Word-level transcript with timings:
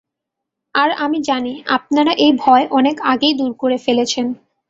আর 0.75 0.89
আমি 0.97 1.19
জানি 1.21 1.53
আপনারা 1.77 2.11
এই 2.17 2.33
ভয় 2.37 2.65
অনেক 2.71 2.95
আগেই 3.03 3.33
দূর 3.33 3.51
করে 3.53 3.77
ফেলেছেন। 3.77 4.27